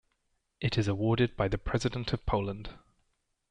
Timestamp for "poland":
2.25-2.73